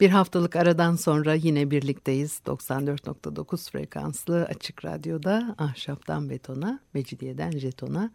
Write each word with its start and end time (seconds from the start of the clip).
Bir 0.00 0.10
haftalık 0.10 0.56
aradan 0.56 0.96
sonra 0.96 1.34
yine 1.34 1.70
birlikteyiz. 1.70 2.40
94.9 2.46 3.70
frekanslı 3.70 4.44
açık 4.44 4.84
radyoda 4.84 5.54
ahşaptan 5.58 6.30
betona, 6.30 6.80
mecidiyeden 6.94 7.50
jetona 7.50 8.10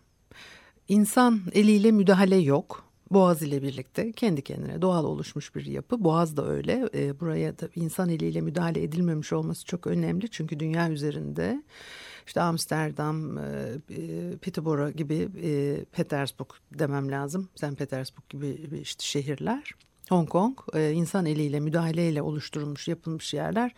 İnsan 0.88 1.42
eliyle 1.54 1.92
müdahale 1.92 2.36
yok. 2.36 2.90
Boğaz 3.12 3.42
ile 3.42 3.62
birlikte 3.62 4.12
kendi 4.12 4.42
kendine 4.42 4.82
doğal 4.82 5.06
oluşmuş 5.06 5.56
bir 5.56 5.66
yapı. 5.66 6.04
Boğaz 6.04 6.38
da 6.38 6.48
öyle. 6.48 6.90
E, 6.94 7.20
buraya 7.20 7.60
da 7.60 7.70
insan 7.76 8.10
eliyle 8.10 8.42
müdahale 8.42 8.84
edilmemiş 8.84 9.34
olması 9.34 9.66
çok 9.66 9.88
önemli. 9.88 10.30
Çünkü 10.30 10.60
dünya 10.60 10.92
üzerinde 10.92 11.64
işte 12.28 12.42
Amsterdam, 12.42 13.38
e, 13.38 13.73
Peterborough 14.42 14.98
gibi 14.98 15.30
Petersburg 15.92 16.50
demem 16.80 17.12
lazım. 17.12 17.50
Sen 17.56 17.76
Petersburg 17.76 18.30
gibi 18.30 18.80
işte 18.82 19.06
şehirler. 19.06 19.72
Hong 20.10 20.30
Kong 20.30 20.60
insan 20.94 21.26
eliyle 21.26 21.60
müdahaleyle 21.60 22.22
oluşturulmuş 22.22 22.88
yapılmış 22.88 23.34
yerler. 23.34 23.76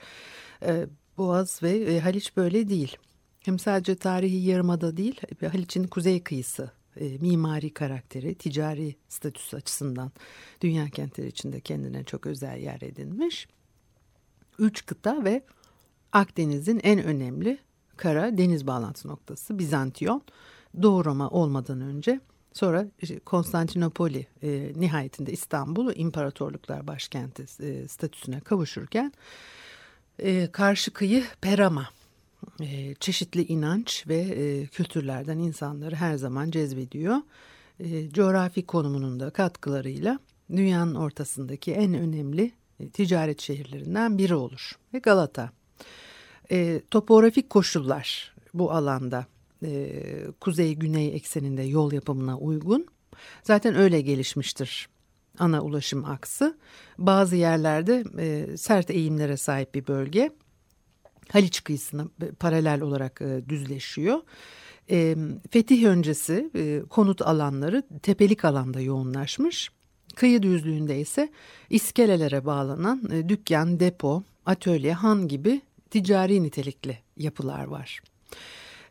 Boğaz 1.18 1.64
ve 1.64 2.00
Haliç 2.00 2.38
böyle 2.38 2.70
değil. 2.70 2.98
Hem 3.46 3.60
sadece 3.60 3.96
tarihi 3.96 4.38
yarımada 4.38 4.98
değil, 4.98 5.22
Haliç'in 5.42 5.84
kuzey 5.84 6.24
kıyısı, 6.24 6.72
e, 6.96 7.18
mimari 7.18 7.74
karakteri, 7.74 8.36
ticari 8.36 8.96
statüsü 9.10 9.58
açısından 9.58 10.12
dünya 10.62 10.90
kentleri 10.90 11.28
içinde 11.28 11.60
kendine 11.60 12.04
çok 12.04 12.26
özel 12.26 12.58
yer 12.58 12.82
edinmiş. 12.82 13.48
Üç 14.60 14.86
kıta 14.86 15.24
ve 15.24 15.44
Akdeniz'in 16.12 16.80
en 16.84 17.04
önemli 17.04 17.58
kara 17.98 18.38
deniz 18.38 18.68
bağlantı 18.68 19.08
noktası 19.08 19.60
Bizantiyon. 19.60 20.22
Doğu 20.82 21.06
Roma 21.06 21.30
olmadan 21.30 21.82
önce 21.82 22.20
sonra 22.54 22.86
Konstantinopoli 23.26 24.28
e, 24.44 24.72
nihayetinde 24.76 25.32
İstanbul 25.32 25.96
imparatorluklar 25.96 26.88
başkenti 26.88 27.46
e, 27.60 27.88
statüsüne 27.88 28.40
kavuşurken 28.40 29.14
e, 30.20 30.52
karşı 30.52 30.92
kıyı 30.92 31.24
Perama 31.42 31.90
e, 32.62 32.96
çeşitli 33.00 33.46
inanç 33.46 34.08
ve 34.08 34.18
e, 34.18 34.66
kültürlerden 34.66 35.38
insanları 35.38 35.96
her 35.96 36.16
zaman 36.16 36.52
cezbediyor. 36.52 37.18
E, 37.80 38.10
coğrafi 38.10 38.66
konumunun 38.66 39.20
da 39.20 39.30
katkılarıyla 39.30 40.20
dünyanın 40.52 40.96
ortasındaki 40.96 41.72
en 41.72 41.94
önemli 41.94 42.52
e, 42.80 42.90
ticaret 42.90 43.42
şehirlerinden 43.42 44.18
biri 44.18 44.36
olur. 44.36 44.72
Ve 44.94 45.00
Galata. 45.00 45.52
E, 46.52 46.82
topografik 46.92 47.50
koşullar 47.50 48.36
bu 48.54 48.72
alanda 48.72 49.26
e, 49.64 49.94
kuzey-güney 50.40 51.16
ekseninde 51.16 51.64
yol 51.64 51.92
yapımına 51.92 52.38
uygun. 52.38 52.88
Zaten 53.44 53.76
öyle 53.76 54.02
gelişmiştir 54.02 54.90
ana 55.40 55.62
ulaşım 55.62 56.06
aksı. 56.06 56.58
Bazı 56.98 57.36
yerlerde 57.36 58.04
sert 58.58 58.90
eğimlere 58.90 59.38
sahip 59.38 59.76
bir 59.76 59.88
bölge. 59.88 60.32
Haliç 61.32 61.64
kıyısına 61.64 62.08
paralel 62.40 62.82
olarak 62.82 63.22
e, 63.22 63.50
düzleşiyor. 63.50 64.20
E, 64.92 65.16
fetih 65.52 65.86
öncesi 65.86 66.50
e, 66.56 66.82
konut 66.90 67.22
alanları 67.22 67.84
tepelik 68.02 68.46
alanda 68.46 68.82
yoğunlaşmış. 68.82 69.70
Kıyı 70.16 70.44
düzlüğünde 70.44 71.00
ise 71.00 71.30
iskelelere 71.70 72.46
bağlanan 72.46 73.10
e, 73.14 73.30
dükkan, 73.30 73.80
depo, 73.80 74.24
atölye, 74.46 74.94
han 74.94 75.28
gibi 75.28 75.62
ticari 75.90 76.44
nitelikli 76.44 76.98
yapılar 77.18 77.64
var. 77.64 78.02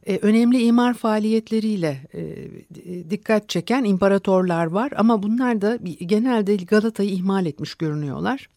Ee, 0.06 0.18
önemli 0.22 0.62
imar 0.62 0.94
faaliyetleriyle 0.94 2.00
e, 2.14 3.10
dikkat 3.10 3.48
çeken 3.48 3.84
imparatorlar 3.84 4.66
var 4.66 4.92
ama 4.96 5.22
bunlar 5.22 5.60
da 5.60 5.76
genelde 6.00 6.56
Galata'yı 6.56 7.10
ihmal 7.10 7.46
etmiş 7.46 7.74
görünüyorlar. 7.74 8.48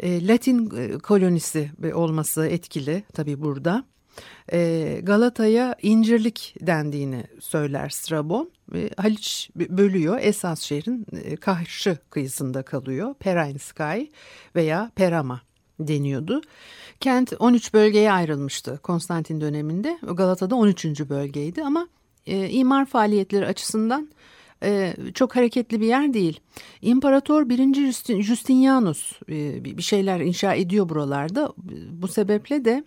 E, 0.00 0.26
Latin 0.26 0.70
e, 0.76 0.98
kolonisi 0.98 1.70
olması 1.94 2.46
etkili 2.46 3.04
tabii 3.12 3.40
burada. 3.40 3.84
E, 4.52 5.00
Galata'ya 5.02 5.76
incirlik 5.82 6.54
dendiğini 6.60 7.24
söyler 7.40 7.88
Strabon. 7.88 8.50
Haliç 8.96 9.50
bölüyor. 9.56 10.18
Esas 10.20 10.60
şehrin 10.60 11.06
karşı 11.40 11.98
kıyısında 12.10 12.62
kalıyor. 12.62 13.14
Perainskay 13.14 14.10
veya 14.56 14.90
Perama 14.94 15.40
deniyordu. 15.80 16.40
Kent 17.00 17.32
13 17.38 17.74
bölgeye 17.74 18.12
ayrılmıştı 18.12 18.78
Konstantin 18.82 19.40
döneminde. 19.40 19.98
Galata'da 20.02 20.56
13. 20.56 20.84
bölgeydi 20.84 21.62
ama 21.62 21.88
e, 22.26 22.48
imar 22.50 22.86
faaliyetleri 22.86 23.46
açısından 23.46 24.08
e, 24.62 24.94
çok 25.14 25.36
hareketli 25.36 25.80
bir 25.80 25.86
yer 25.86 26.14
değil. 26.14 26.40
İmparator 26.82 27.48
1. 27.48 28.22
Justinianus 28.22 29.12
e, 29.28 29.64
bir 29.64 29.82
şeyler 29.82 30.20
inşa 30.20 30.54
ediyor 30.54 30.88
buralarda. 30.88 31.52
Bu 31.90 32.08
sebeple 32.08 32.64
de 32.64 32.84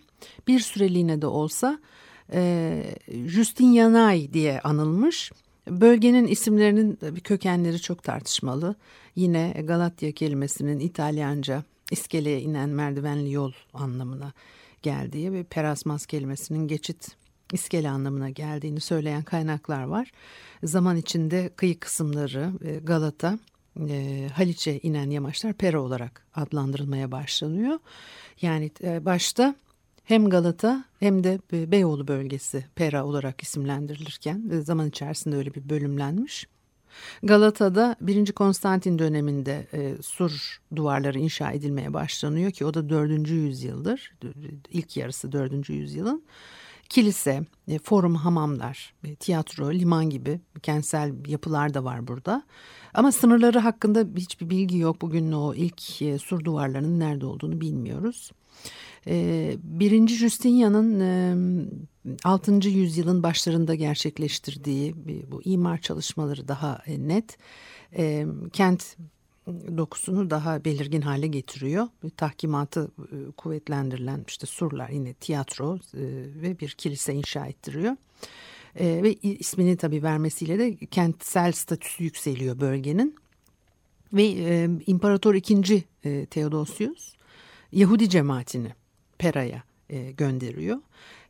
bir 0.48 0.60
süreliğine 0.60 1.22
de 1.22 1.26
olsa 1.26 1.78
e, 2.32 2.82
Justinianai 3.26 4.32
diye 4.32 4.60
anılmış. 4.60 5.32
Bölgenin 5.68 6.26
isimlerinin 6.26 6.98
kökenleri 7.24 7.80
çok 7.80 8.02
tartışmalı. 8.02 8.74
Yine 9.16 9.62
Galatya 9.64 10.12
kelimesinin 10.12 10.80
İtalyanca 10.80 11.62
iskeleye 11.90 12.40
inen 12.40 12.68
merdivenli 12.68 13.32
yol 13.32 13.52
anlamına 13.74 14.32
geldiği 14.82 15.32
ve 15.32 15.44
Perasmas 15.44 16.06
kelimesinin 16.06 16.68
geçit 16.68 17.19
iskele 17.52 17.90
anlamına 17.90 18.30
geldiğini 18.30 18.80
söyleyen 18.80 19.22
kaynaklar 19.22 19.82
var. 19.82 20.12
Zaman 20.64 20.96
içinde 20.96 21.50
kıyı 21.56 21.80
kısımları 21.80 22.52
e, 22.64 22.78
Galata, 22.78 23.38
e, 23.88 24.28
Haliç'e 24.34 24.78
inen 24.78 25.10
yamaçlar 25.10 25.52
Pera 25.52 25.80
olarak 25.80 26.26
adlandırılmaya 26.34 27.12
başlanıyor. 27.12 27.78
Yani 28.42 28.70
e, 28.82 29.04
başta 29.04 29.54
hem 30.04 30.30
Galata 30.30 30.84
hem 31.00 31.24
de 31.24 31.38
Beyoğlu 31.52 32.08
bölgesi 32.08 32.64
Pera 32.74 33.04
olarak 33.04 33.42
isimlendirilirken 33.42 34.62
zaman 34.64 34.88
içerisinde 34.88 35.36
öyle 35.36 35.54
bir 35.54 35.68
bölümlenmiş. 35.68 36.46
Galata'da 37.22 37.96
1. 38.00 38.32
Konstantin 38.32 38.98
döneminde 38.98 39.66
e, 39.72 40.02
sur 40.02 40.60
duvarları 40.76 41.18
inşa 41.18 41.52
edilmeye 41.52 41.94
başlanıyor 41.94 42.50
ki 42.50 42.64
o 42.64 42.74
da 42.74 42.88
4. 42.88 43.28
yüzyıldır. 43.30 44.14
İlk 44.70 44.96
yarısı 44.96 45.32
4. 45.32 45.68
yüzyılın 45.68 46.22
kilise, 46.90 47.42
e, 47.68 47.78
forum, 47.78 48.14
hamamlar, 48.14 48.94
e, 49.04 49.14
tiyatro, 49.14 49.72
liman 49.72 50.10
gibi 50.10 50.40
kentsel 50.62 51.12
yapılar 51.26 51.74
da 51.74 51.84
var 51.84 52.08
burada. 52.08 52.42
Ama 52.94 53.12
sınırları 53.12 53.58
hakkında 53.58 54.04
hiçbir 54.16 54.50
bilgi 54.50 54.78
yok. 54.78 55.02
Bugün 55.02 55.32
o 55.32 55.54
ilk 55.54 56.02
e, 56.02 56.18
sur 56.18 56.44
duvarlarının 56.44 57.00
nerede 57.00 57.26
olduğunu 57.26 57.60
bilmiyoruz. 57.60 58.30
Birinci 59.62 60.16
Justinian'ın 60.16 61.88
6. 62.24 62.68
yüzyılın 62.68 63.22
başlarında 63.22 63.74
gerçekleştirdiği 63.74 64.94
bu 65.30 65.42
imar 65.44 65.78
çalışmaları 65.78 66.48
daha 66.48 66.82
net. 66.98 67.38
Kent 68.52 68.96
dokusunu 69.76 70.30
daha 70.30 70.64
belirgin 70.64 71.00
hale 71.00 71.26
getiriyor. 71.26 71.88
Tahkimatı 72.16 72.90
e, 72.98 73.30
kuvvetlendirilen 73.36 74.24
işte 74.28 74.46
surlar 74.46 74.88
yine 74.88 75.14
tiyatro 75.14 75.76
e, 75.76 75.80
ve 76.42 76.58
bir 76.58 76.68
kilise 76.68 77.14
inşa 77.14 77.46
ettiriyor. 77.46 77.96
E, 78.74 79.02
ve 79.02 79.14
ismini 79.14 79.76
tabii 79.76 80.02
vermesiyle 80.02 80.58
de 80.58 80.76
kentsel 80.76 81.52
statüsü 81.52 82.04
yükseliyor 82.04 82.60
bölgenin. 82.60 83.16
Ve 84.12 84.24
İmparator 84.86 85.34
II. 85.34 85.84
Theodosius 86.26 87.14
Yahudi 87.72 88.08
cemaatini 88.08 88.72
Pera'ya 89.18 89.62
gönderiyor. 90.16 90.78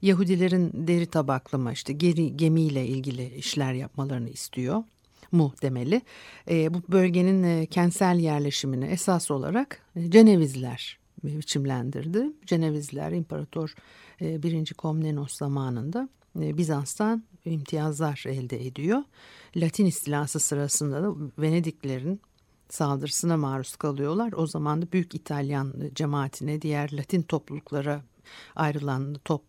Yahudilerin 0.02 0.70
deri 0.74 1.06
tabaklama 1.06 1.72
işte 1.72 1.92
geri 1.92 2.36
gemiyle 2.36 2.86
ilgili 2.86 3.34
işler 3.34 3.72
yapmalarını 3.72 4.28
istiyor. 4.28 4.84
Mu 5.32 5.52
demeli. 5.62 6.02
E, 6.50 6.74
bu 6.74 6.82
bölgenin 6.88 7.42
e, 7.42 7.66
kentsel 7.66 8.18
yerleşimini 8.18 8.84
esas 8.84 9.30
olarak 9.30 9.82
e, 9.96 10.10
Cenevizliler 10.10 10.98
biçimlendirdi. 11.24 12.26
Cenevizliler 12.46 13.12
İmparator 13.12 13.74
e, 14.20 14.42
1. 14.42 14.74
Komnenos 14.74 15.32
zamanında 15.32 16.08
e, 16.40 16.56
Bizans'tan 16.56 17.24
imtiyazlar 17.44 18.24
elde 18.26 18.66
ediyor. 18.66 19.02
Latin 19.56 19.86
istilası 19.86 20.40
sırasında 20.40 21.02
da 21.02 21.14
Venediklerin 21.38 22.20
saldırısına 22.68 23.36
maruz 23.36 23.76
kalıyorlar. 23.76 24.32
O 24.32 24.46
zaman 24.46 24.82
da 24.82 24.92
Büyük 24.92 25.14
İtalyan 25.14 25.74
cemaatine, 25.94 26.62
diğer 26.62 26.92
Latin 26.92 27.22
topluluklara 27.22 28.02
ayrılan 28.56 29.16
top, 29.24 29.42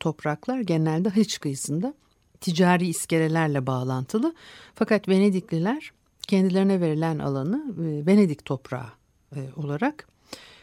topraklar 0.00 0.60
genelde 0.60 1.08
Haliç 1.08 1.40
kıyısında 1.40 1.94
ticari 2.42 2.88
iskelelerle 2.88 3.66
bağlantılı. 3.66 4.34
Fakat 4.74 5.08
Venedikliler 5.08 5.92
kendilerine 6.28 6.80
verilen 6.80 7.18
alanı 7.18 7.64
e, 7.72 8.06
Venedik 8.06 8.44
toprağı 8.44 8.88
e, 9.36 9.40
olarak 9.56 10.08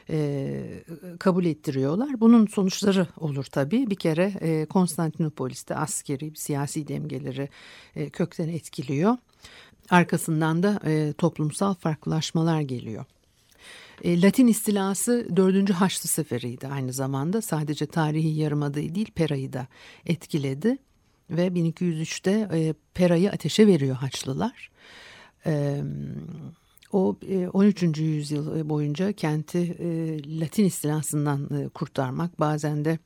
e, 0.09 0.63
kabul 1.19 1.45
ettiriyorlar. 1.45 2.19
Bunun 2.19 2.47
sonuçları 2.47 3.07
olur 3.17 3.45
tabii. 3.45 3.89
Bir 3.89 3.95
kere 3.95 4.65
Konstantinopolis'te 4.65 5.75
askeri, 5.75 6.31
siyasi 6.35 6.87
demgeleri 6.87 7.49
e, 7.95 8.09
kökten 8.09 8.49
etkiliyor. 8.49 9.17
Arkasından 9.89 10.63
da 10.63 10.79
toplumsal 11.17 11.73
farklılaşmalar 11.73 12.61
geliyor. 12.61 13.05
Latin 14.05 14.47
istilası 14.47 15.27
4. 15.35 15.69
Haçlı 15.69 16.09
Seferi'ydi 16.09 16.67
aynı 16.67 16.93
zamanda. 16.93 17.41
Sadece 17.41 17.85
tarihi 17.85 18.27
yarımadayı 18.27 18.95
değil 18.95 19.11
Pera'yı 19.15 19.53
da 19.53 19.67
etkiledi. 20.05 20.77
Ve 21.29 21.47
1203'te 21.47 22.31
e, 22.57 22.73
Pera'yı 22.93 23.31
ateşe 23.31 23.67
veriyor 23.67 23.95
Haçlılar. 23.95 24.69
E, 25.45 25.83
o 26.91 27.15
13. 27.53 27.83
E, 27.83 28.03
yüzyıl 28.03 28.69
boyunca 28.69 29.11
kenti 29.11 29.57
e, 29.57 30.39
Latin 30.39 30.65
istilasından 30.65 31.49
e, 31.59 31.69
kurtarmak 31.69 32.39
bazen 32.39 32.85
de 32.85 32.99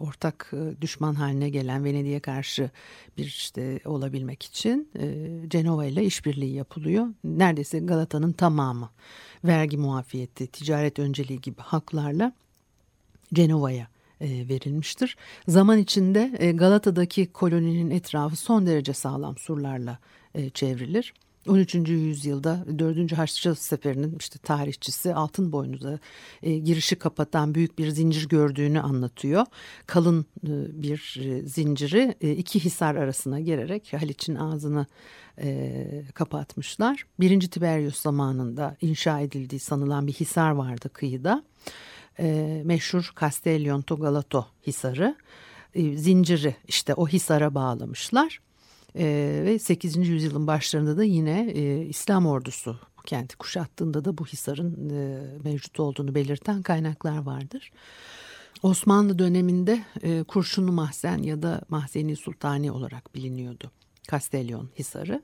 ortak 0.00 0.52
düşman 0.80 1.14
haline 1.14 1.48
gelen 1.48 1.84
Venedik'e 1.84 2.20
karşı 2.20 2.70
bir 3.18 3.24
işte 3.24 3.80
olabilmek 3.84 4.42
için 4.42 4.90
Cenova 5.48 5.84
ile 5.84 6.04
işbirliği 6.04 6.54
yapılıyor. 6.54 7.06
Neredeyse 7.24 7.78
Galata'nın 7.78 8.32
tamamı 8.32 8.90
vergi 9.44 9.76
muafiyeti, 9.76 10.46
ticaret 10.46 10.98
önceliği 10.98 11.40
gibi 11.40 11.60
haklarla 11.60 12.32
Cenova'ya 13.34 13.91
verilmiştir. 14.22 15.16
Zaman 15.48 15.78
içinde 15.78 16.52
Galata'daki 16.54 17.26
koloninin 17.26 17.90
etrafı 17.90 18.36
son 18.36 18.66
derece 18.66 18.92
sağlam 18.92 19.36
surlarla 19.38 19.98
çevrilir. 20.54 21.12
13. 21.48 21.74
yüzyılda 21.74 22.64
4. 22.78 23.12
Haçlı 23.12 23.56
Seferi'nin 23.56 24.16
işte 24.20 24.38
tarihçisi 24.38 25.14
Altın 25.14 25.52
Boynuz'a 25.52 25.98
e, 26.42 26.58
girişi 26.58 26.96
kapatan 26.96 27.54
büyük 27.54 27.78
bir 27.78 27.88
zincir 27.88 28.28
gördüğünü 28.28 28.80
anlatıyor. 28.80 29.46
Kalın 29.86 30.26
e, 30.44 30.82
bir 30.82 31.20
e, 31.24 31.42
zinciri 31.48 32.14
e, 32.20 32.30
iki 32.30 32.60
hisar 32.64 32.94
arasına 32.94 33.40
girerek 33.40 33.92
Haliç'in 33.92 34.34
ağzını 34.34 34.86
e, 35.38 36.04
kapatmışlar. 36.14 37.06
Birinci 37.20 37.50
Tiberius 37.50 37.96
zamanında 37.96 38.76
inşa 38.80 39.20
edildiği 39.20 39.58
sanılan 39.60 40.06
bir 40.06 40.12
hisar 40.12 40.50
vardı 40.50 40.88
kıyıda. 40.88 41.42
E, 42.18 42.62
meşhur 42.64 43.12
Castellion 43.20 43.82
Togalato 43.82 44.46
hisarı. 44.66 45.16
E, 45.74 45.96
zinciri 45.96 46.56
işte 46.68 46.94
o 46.94 47.08
hisara 47.08 47.54
bağlamışlar. 47.54 48.40
E, 48.96 49.04
ve 49.44 49.58
8. 49.58 49.96
yüzyılın 49.96 50.46
başlarında 50.46 50.96
da 50.96 51.04
yine 51.04 51.50
e, 51.54 51.86
İslam 51.86 52.26
ordusu 52.26 52.76
kenti 53.06 53.36
kuşattığında 53.36 54.04
da 54.04 54.18
bu 54.18 54.26
hisarın 54.26 54.90
e, 54.90 55.20
mevcut 55.44 55.80
olduğunu 55.80 56.14
belirten 56.14 56.62
kaynaklar 56.62 57.18
vardır. 57.18 57.72
Osmanlı 58.62 59.18
döneminde 59.18 59.84
e, 60.02 60.22
Kurşunlu 60.22 60.72
Mahzen 60.72 61.18
ya 61.18 61.42
da 61.42 61.60
Mahzeni 61.68 62.16
Sultani 62.16 62.72
olarak 62.72 63.14
biliniyordu. 63.14 63.70
Castellion 64.10 64.68
Hisarı 64.78 65.22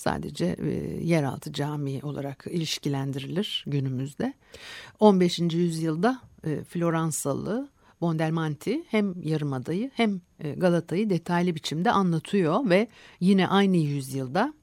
sadece 0.00 0.56
yeraltı 1.02 1.52
cami 1.52 2.00
olarak 2.02 2.44
ilişkilendirilir 2.50 3.64
günümüzde. 3.66 4.34
15. 5.00 5.38
yüzyılda 5.38 6.20
Floransalı 6.68 7.68
Bondelmanti 8.00 8.84
hem 8.88 9.22
Yarımada'yı 9.22 9.90
hem 9.94 10.20
Galata'yı 10.56 11.10
detaylı 11.10 11.54
biçimde 11.54 11.90
anlatıyor 11.90 12.70
ve 12.70 12.88
yine 13.20 13.48
aynı 13.48 13.76
yüzyılda 13.76 14.54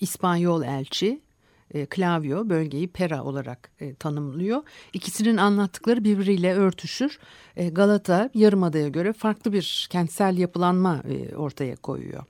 İspanyol 0.00 0.62
elçi 0.62 1.20
e, 1.74 1.86
bölgeyi 2.48 2.88
Pera 2.88 3.24
olarak 3.24 3.70
e, 3.80 3.94
tanımlıyor. 3.94 4.62
İkisinin 4.92 5.36
anlattıkları 5.36 6.04
birbiriyle 6.04 6.54
örtüşür. 6.54 7.18
E, 7.56 7.68
Galata 7.68 8.30
Yarımada'ya 8.34 8.88
göre 8.88 9.12
farklı 9.12 9.52
bir 9.52 9.86
kentsel 9.90 10.38
yapılanma 10.38 11.02
e, 11.08 11.36
ortaya 11.36 11.76
koyuyor. 11.76 12.24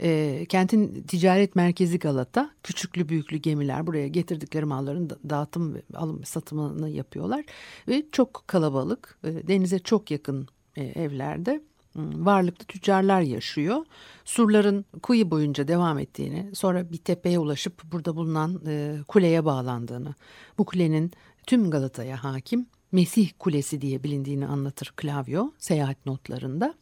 E, 0.00 0.44
kentin 0.48 1.02
ticaret 1.02 1.56
merkezi 1.56 1.98
Galata. 1.98 2.50
Küçüklü 2.62 3.08
büyüklü 3.08 3.36
gemiler 3.36 3.86
buraya 3.86 4.08
getirdikleri 4.08 4.64
malların 4.64 5.10
dağıtım 5.30 5.74
ve 5.74 5.82
alım 5.94 6.24
satımını 6.24 6.90
yapıyorlar. 6.90 7.44
Ve 7.88 8.02
çok 8.12 8.44
kalabalık, 8.46 9.18
e, 9.24 9.48
denize 9.48 9.78
çok 9.78 10.10
yakın 10.10 10.48
e, 10.76 10.84
evlerde 10.84 11.62
varlıklı 11.96 12.64
tüccarlar 12.64 13.20
yaşıyor. 13.20 13.84
Surların 14.24 14.84
kuyu 15.02 15.30
boyunca 15.30 15.68
devam 15.68 15.98
ettiğini, 15.98 16.50
sonra 16.54 16.92
bir 16.92 16.96
tepeye 16.96 17.38
ulaşıp 17.38 17.92
burada 17.92 18.16
bulunan 18.16 18.60
e, 18.66 18.96
kuleye 19.08 19.44
bağlandığını, 19.44 20.14
bu 20.58 20.64
kulenin 20.64 21.12
tüm 21.46 21.70
Galata'ya 21.70 22.24
hakim 22.24 22.66
Mesih 22.92 23.30
Kulesi 23.38 23.80
diye 23.80 24.02
bilindiğini 24.02 24.46
anlatır 24.46 24.92
Klavio 24.96 25.52
seyahat 25.58 26.06
notlarında. 26.06 26.74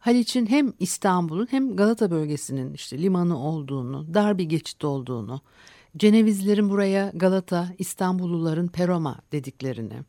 Haliç'in 0.00 0.46
hem 0.46 0.72
İstanbul'un 0.78 1.48
hem 1.50 1.76
Galata 1.76 2.10
bölgesinin 2.10 2.74
işte 2.74 3.02
limanı 3.02 3.38
olduğunu, 3.38 4.14
dar 4.14 4.38
bir 4.38 4.44
geçit 4.44 4.84
olduğunu, 4.84 5.40
Cenevizlerin 5.96 6.70
buraya 6.70 7.12
Galata, 7.14 7.68
İstanbulluların 7.78 8.68
Peroma 8.68 9.18
dediklerini, 9.32 10.00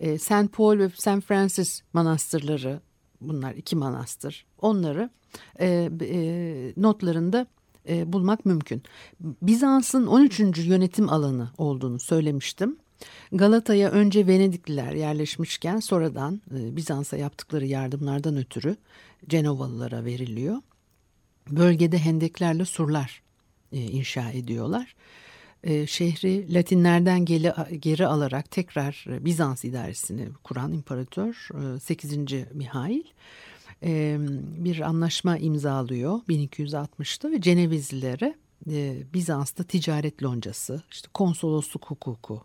e, 0.00 0.18
St. 0.18 0.52
Paul 0.52 0.78
ve 0.78 0.88
St. 0.88 1.20
Francis 1.20 1.82
manastırları, 1.92 2.80
bunlar 3.20 3.54
iki 3.54 3.76
manastır, 3.76 4.46
onları 4.60 5.10
e, 5.58 5.90
e, 6.00 6.72
notlarında 6.76 7.46
e, 7.88 8.12
bulmak 8.12 8.46
mümkün. 8.46 8.82
Bizans'ın 9.20 10.06
13. 10.06 10.40
yönetim 10.58 11.08
alanı 11.08 11.50
olduğunu 11.58 11.98
söylemiştim. 11.98 12.76
Galata'ya 13.32 13.90
önce 13.90 14.26
Venedikliler 14.26 14.92
yerleşmişken 14.92 15.80
sonradan 15.80 16.40
e, 16.56 16.76
Bizans'a 16.76 17.16
yaptıkları 17.16 17.66
yardımlardan 17.66 18.36
ötürü 18.36 18.76
Cenovalılara 19.28 20.04
veriliyor. 20.04 20.56
Bölgede 21.50 21.98
hendeklerle 21.98 22.64
surlar 22.64 23.22
e, 23.72 23.78
inşa 23.80 24.30
ediyorlar. 24.30 24.94
E, 25.64 25.86
şehri 25.86 26.54
Latinlerden 26.54 27.24
geri, 27.80 28.06
alarak 28.06 28.50
tekrar 28.50 29.04
Bizans 29.08 29.64
idaresini 29.64 30.28
kuran 30.44 30.72
imparator 30.72 31.48
e, 31.76 31.80
8. 31.80 32.16
Mihail 32.52 33.04
bir 34.64 34.80
anlaşma 34.80 35.38
imzalıyor 35.38 36.20
1260'ta 36.28 37.30
ve 37.30 37.40
Cenevizlilere 37.40 38.34
Bizans'ta 39.14 39.64
ticaret 39.64 40.22
loncası, 40.22 40.82
işte 40.90 41.08
konsolosluk 41.14 41.86
hukuku, 41.86 42.44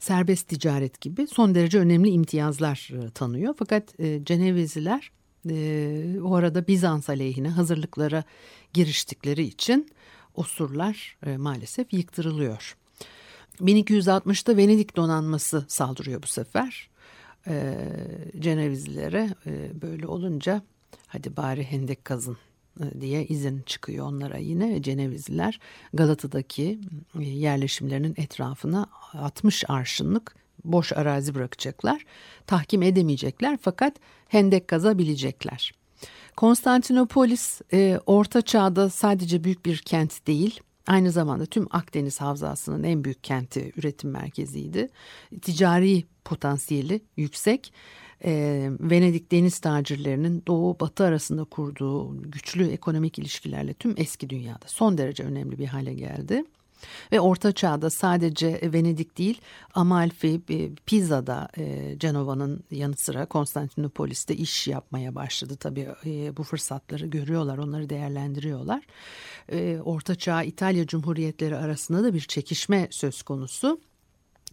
serbest 0.00 0.48
ticaret 0.48 1.00
gibi 1.00 1.26
son 1.26 1.54
derece 1.54 1.78
önemli 1.78 2.10
imtiyazlar 2.10 2.90
e, 2.92 3.10
tanıyor. 3.10 3.54
Fakat 3.58 4.00
e, 4.00 4.24
Cenevizliler 4.24 5.10
e, 5.50 6.20
o 6.22 6.34
arada 6.34 6.66
Bizans 6.66 7.08
aleyhine 7.08 7.48
hazırlıklara 7.48 8.24
giriştikleri 8.72 9.42
için 9.42 9.90
o 10.34 10.42
surlar 10.42 11.16
e, 11.26 11.36
maalesef 11.36 11.92
yıktırılıyor. 11.92 12.76
1260'da 13.60 14.56
Venedik 14.56 14.96
donanması 14.96 15.64
saldırıyor 15.68 16.22
bu 16.22 16.26
sefer. 16.26 16.90
Cenevizlilere 18.38 19.30
böyle 19.82 20.06
olunca 20.06 20.62
hadi 21.06 21.36
bari 21.36 21.64
hendek 21.64 22.04
kazın 22.04 22.36
diye 23.00 23.26
izin 23.26 23.62
çıkıyor 23.66 24.06
onlara 24.06 24.36
yine 24.38 24.82
Cenevizliler 24.82 25.60
Galata'daki 25.94 26.78
e, 27.20 27.22
yerleşimlerinin 27.22 28.14
etrafına 28.16 28.86
60 29.12 29.64
arşınlık 29.70 30.34
boş 30.64 30.92
arazi 30.92 31.34
bırakacaklar. 31.34 32.04
Tahkim 32.46 32.82
edemeyecekler 32.82 33.58
fakat 33.62 33.94
hendek 34.28 34.68
kazabilecekler. 34.68 35.72
Konstantinopolis 36.36 37.60
e, 37.72 38.00
orta 38.06 38.42
çağda 38.42 38.90
sadece 38.90 39.44
büyük 39.44 39.66
bir 39.66 39.78
kent 39.78 40.26
değil, 40.26 40.60
aynı 40.86 41.12
zamanda 41.12 41.46
tüm 41.46 41.66
Akdeniz 41.70 42.20
havzasının 42.20 42.82
en 42.82 43.04
büyük 43.04 43.24
kenti, 43.24 43.72
üretim 43.76 44.10
merkeziydi. 44.10 44.88
Ticari 45.42 46.04
potansiyeli 46.24 47.00
yüksek. 47.16 47.72
E, 48.24 48.70
Venedik 48.80 49.32
deniz 49.32 49.58
tacirlerinin 49.58 50.42
doğu 50.46 50.80
batı 50.80 51.04
arasında 51.04 51.44
kurduğu 51.44 52.22
güçlü 52.22 52.68
ekonomik 52.68 53.18
ilişkilerle 53.18 53.74
tüm 53.74 53.94
eski 53.96 54.30
dünyada 54.30 54.66
son 54.66 54.98
derece 54.98 55.22
önemli 55.22 55.58
bir 55.58 55.66
hale 55.66 55.94
geldi. 55.94 56.44
Ve 57.12 57.20
Orta 57.20 57.52
Çağ'da 57.52 57.90
sadece 57.90 58.60
Venedik 58.62 59.18
değil 59.18 59.40
Amalfi, 59.74 60.40
e, 60.50 60.70
Pisa'da 60.86 61.48
e, 61.58 61.94
Cenova'nın 61.98 62.64
yanı 62.70 62.96
sıra 62.96 63.26
Konstantinopolis'te 63.26 64.36
iş 64.36 64.68
yapmaya 64.68 65.14
başladı. 65.14 65.56
Tabii 65.56 65.88
e, 66.06 66.36
bu 66.36 66.42
fırsatları 66.42 67.06
görüyorlar, 67.06 67.58
onları 67.58 67.90
değerlendiriyorlar. 67.90 68.86
Orta 69.84 70.14
Çağ 70.14 70.42
İtalya 70.42 70.86
Cumhuriyetleri 70.86 71.56
arasında 71.56 72.04
da 72.04 72.14
bir 72.14 72.20
çekişme 72.20 72.88
söz 72.90 73.22
konusu 73.22 73.80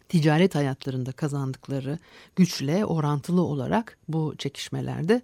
ticaret 0.10 0.56
hayatlarında 0.56 1.12
kazandıkları 1.12 2.00
güçle 2.36 2.86
orantılı 2.86 3.42
olarak 3.42 3.98
bu 4.08 4.36
çekişmelerde 4.38 5.22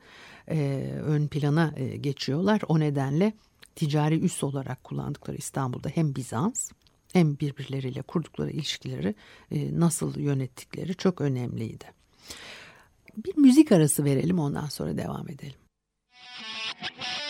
e, 0.47 0.57
ön 1.03 1.27
plana 1.27 1.73
e, 1.75 1.97
geçiyorlar. 1.97 2.61
O 2.67 2.79
nedenle 2.79 3.33
ticari 3.75 4.19
üs 4.19 4.43
olarak 4.43 4.83
kullandıkları 4.83 5.37
İstanbul'da 5.37 5.89
hem 5.89 6.15
Bizans 6.15 6.71
hem 7.13 7.39
birbirleriyle 7.39 8.01
kurdukları 8.01 8.51
ilişkileri 8.51 9.15
e, 9.51 9.79
nasıl 9.79 10.19
yönettikleri 10.19 10.95
çok 10.95 11.21
önemliydi. 11.21 11.85
Bir 13.17 13.37
müzik 13.37 13.71
arası 13.71 14.05
verelim 14.05 14.39
ondan 14.39 14.67
sonra 14.67 14.97
devam 14.97 15.29
edelim. 15.29 15.59
Gözyaşların 16.81 17.28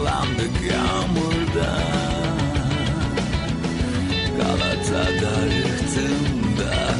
Sırılsıklandık 0.00 0.72
yağmurda. 0.72 1.78
Galata'da 4.38 5.46
rıhtımda 5.46 6.94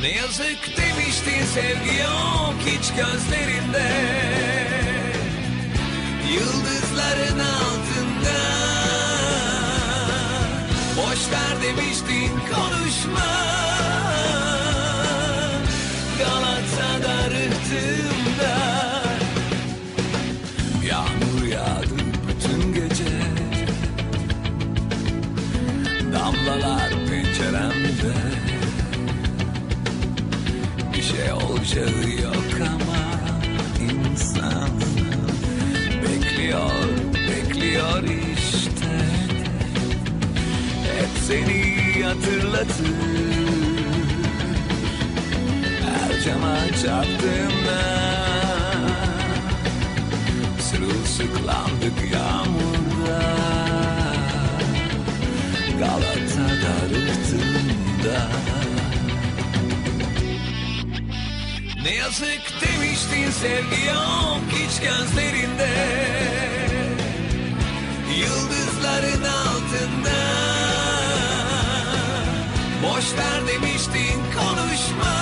Ne 0.00 0.08
yazık 0.08 0.76
demiştin 0.76 1.44
sevgi 1.54 1.96
yok 2.02 2.54
hiç 2.66 2.88
gözlerinde. 2.88 3.90
Yıldızların 6.32 7.38
altında. 7.38 8.38
Boş 10.96 11.32
ver 11.32 11.62
demiştin 11.62 12.30
konuşma 12.54 13.67
olacağı 31.68 32.10
yok 32.22 32.60
ama 32.60 32.98
insan. 33.80 34.70
Bekliyor, 36.02 36.70
bekliyor 37.14 38.02
işte. 38.02 38.98
Hep 40.96 41.22
seni 41.26 42.04
hatırlatır. 42.04 42.88
Her 45.84 46.24
cama 46.24 46.56
çarptığımda 46.82 47.98
Sırılsıklandık 50.60 52.12
yağmurda. 52.12 53.22
Galata'da 55.78 56.74
rıhtımda 56.90 58.28
Ne 61.82 61.94
yazık 61.94 62.42
demiştin 62.60 63.30
sevgi 63.30 63.86
yok 63.86 64.40
hiç 64.50 64.80
gözlerinde. 64.80 65.70
Yıldızların 68.18 69.24
altında. 69.24 70.18
Boş 72.82 73.04
ver 73.18 73.48
demiştin 73.48 74.20
konuşma. 74.38 75.18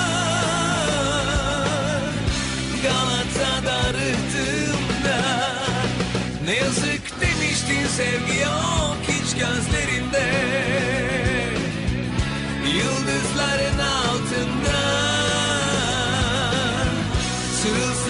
Galata'da 2.83 3.93
rıhtımda 3.93 5.21
Ne 6.45 6.55
yazık 6.55 7.21
demiştin 7.21 7.87
sevgi 7.87 8.41
yok 8.41 8.97
hiç 9.09 9.35
gözlerinde. 9.35 10.33
Yıldızların 12.75 13.79
altında 13.79 14.86
Sırılsıklandık 17.67 18.06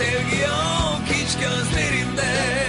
sevgi 0.00 0.40
yok 0.42 1.02
hiç 1.12 1.36
gözlerinde 1.38 2.59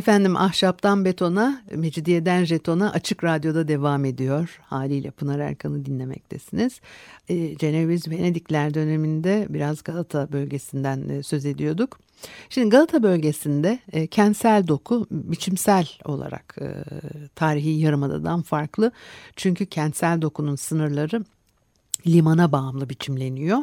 Efendim 0.00 0.36
ahşaptan 0.36 1.04
betona, 1.04 1.62
mecidiyeden 1.74 2.44
jetona 2.44 2.92
açık 2.92 3.24
radyoda 3.24 3.68
devam 3.68 4.04
ediyor. 4.04 4.60
Haliyle 4.62 5.10
Pınar 5.10 5.38
Erkan'ı 5.38 5.84
dinlemektesiniz. 5.84 6.80
E, 7.28 7.56
Ceneviz 7.56 8.08
Venedikler 8.08 8.74
döneminde 8.74 9.46
biraz 9.48 9.82
Galata 9.82 10.32
bölgesinden 10.32 11.08
e, 11.08 11.22
söz 11.22 11.46
ediyorduk. 11.46 11.98
Şimdi 12.50 12.68
Galata 12.68 13.02
bölgesinde 13.02 13.78
e, 13.92 14.06
kentsel 14.06 14.68
doku 14.68 15.06
biçimsel 15.10 15.88
olarak 16.04 16.56
e, 16.60 16.66
tarihi 17.34 17.70
yarımadadan 17.70 18.42
farklı. 18.42 18.92
Çünkü 19.36 19.66
kentsel 19.66 20.22
dokunun 20.22 20.56
sınırları 20.56 21.24
limana 22.06 22.52
bağımlı 22.52 22.88
biçimleniyor. 22.88 23.58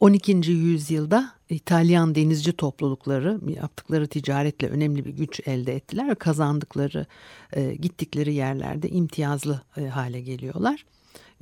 12. 0.00 0.32
yüzyılda 0.50 1.30
İtalyan 1.54 2.14
denizci 2.14 2.52
toplulukları 2.52 3.40
yaptıkları 3.56 4.06
ticaretle 4.06 4.68
önemli 4.68 5.04
bir 5.04 5.10
güç 5.10 5.40
elde 5.46 5.74
ettiler. 5.76 6.14
Kazandıkları, 6.14 7.06
e, 7.52 7.74
gittikleri 7.74 8.34
yerlerde 8.34 8.88
imtiyazlı 8.88 9.62
e, 9.76 9.86
hale 9.86 10.20
geliyorlar. 10.20 10.84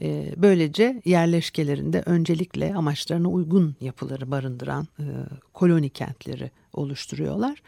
E, 0.03 0.35
böylece 0.37 1.03
yerleşkelerinde 1.05 2.03
öncelikle 2.07 2.75
amaçlarına 2.75 3.29
uygun 3.29 3.77
yapıları 3.81 4.31
barındıran 4.31 4.89
koloni 5.55 5.91
kentleri 5.91 6.51
oluşturuyorlar. 6.73 7.63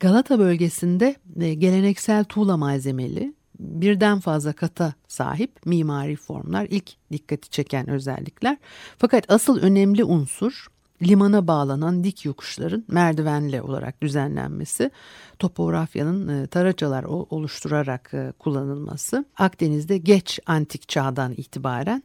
Galata 0.00 0.38
bölgesinde 0.38 1.16
geleneksel 1.36 2.24
tuğla 2.24 2.56
malzemeli 2.56 3.34
birden 3.58 4.20
fazla 4.20 4.52
kata 4.52 4.94
sahip 5.08 5.66
mimari 5.66 6.16
formlar 6.16 6.66
ilk 6.70 6.92
dikkati 7.12 7.50
çeken 7.50 7.90
özellikler. 7.90 8.56
Fakat 8.98 9.24
asıl 9.32 9.58
önemli 9.58 10.04
unsur 10.04 10.66
limana 11.02 11.46
bağlanan 11.46 12.04
dik 12.04 12.24
yokuşların 12.24 12.84
merdivenle 12.88 13.62
olarak 13.62 14.02
düzenlenmesi, 14.02 14.90
topografyanın 15.38 16.28
e, 16.28 16.46
taraçalar 16.46 17.04
oluşturarak 17.04 18.10
e, 18.14 18.32
kullanılması, 18.38 19.24
Akdeniz'de 19.36 19.98
geç 19.98 20.40
antik 20.46 20.88
çağdan 20.88 21.32
itibaren 21.32 22.02